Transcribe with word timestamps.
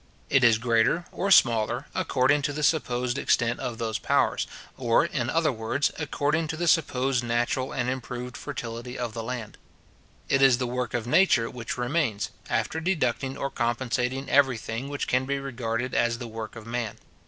It 0.31 0.43
is 0.43 0.57
greater 0.57 1.05
or 1.11 1.29
smaller, 1.29 1.85
according 1.93 2.41
to 2.41 2.53
the 2.53 2.63
supposed 2.63 3.19
extent 3.19 3.59
of 3.59 3.77
those 3.77 3.99
powers, 3.99 4.47
or, 4.75 5.05
in 5.05 5.29
other 5.29 5.51
words, 5.51 5.91
according 5.99 6.47
to 6.47 6.57
the 6.57 6.67
supposed 6.67 7.23
natural 7.23 7.71
or 7.71 7.77
improved 7.77 8.35
fertility 8.35 8.97
of 8.97 9.13
the 9.13 9.21
land. 9.21 9.59
It 10.27 10.41
is 10.41 10.57
the 10.57 10.65
work 10.65 10.95
of 10.95 11.05
Nature 11.05 11.51
which 11.51 11.77
remains, 11.77 12.31
after 12.49 12.79
deducting 12.79 13.37
or 13.37 13.51
compensating 13.51 14.27
every 14.27 14.57
thing 14.57 14.89
which 14.89 15.07
can 15.07 15.27
be 15.27 15.37
regarded 15.37 15.93
as 15.93 16.17
the 16.17 16.27
work 16.27 16.55
of 16.55 16.65
man. 16.65 16.97